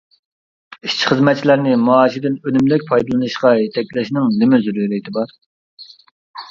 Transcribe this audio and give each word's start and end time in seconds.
ئىشچى-خىزمەتچىلەرنى 0.87 1.75
مائاشىدىن 1.89 2.39
ئۈنۈملۈك 2.47 2.87
پايدىلىنىشقا 2.89 3.53
يېتەكلەشنىڭ 3.61 4.35
نېمە 4.41 4.63
زۆرۈرىيىتى 4.67 5.17
بار. 5.21 5.39